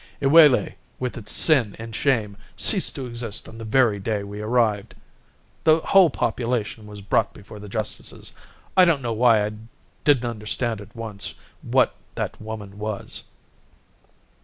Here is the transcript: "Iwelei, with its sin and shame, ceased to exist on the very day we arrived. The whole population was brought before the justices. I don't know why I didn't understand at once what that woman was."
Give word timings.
"Iwelei, 0.19 0.73
with 0.97 1.15
its 1.15 1.31
sin 1.31 1.75
and 1.77 1.95
shame, 1.95 2.35
ceased 2.57 2.95
to 2.95 3.05
exist 3.05 3.47
on 3.47 3.59
the 3.59 3.63
very 3.65 3.99
day 3.99 4.23
we 4.23 4.41
arrived. 4.41 4.95
The 5.63 5.77
whole 5.81 6.09
population 6.09 6.87
was 6.87 7.01
brought 7.01 7.35
before 7.35 7.59
the 7.59 7.69
justices. 7.69 8.31
I 8.75 8.83
don't 8.83 9.03
know 9.03 9.13
why 9.13 9.45
I 9.45 9.51
didn't 10.03 10.25
understand 10.27 10.81
at 10.81 10.95
once 10.95 11.35
what 11.61 11.93
that 12.15 12.41
woman 12.41 12.79
was." 12.79 13.25